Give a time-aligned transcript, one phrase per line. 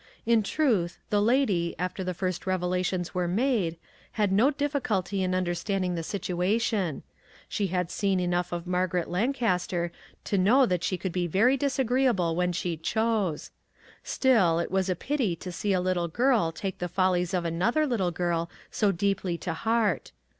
[0.25, 3.77] In truth, the lady, after the first revelations were made,
[4.13, 7.03] had no difficulty in understanding the situation;
[7.47, 9.91] she had seen enough of Mar garet Lancaster
[10.23, 13.51] to know that she could be very disagreeable when she chose.
[14.03, 17.85] Still, it was a pity to see a little girl take the follies of another
[17.85, 20.13] little girl so deeply to heart.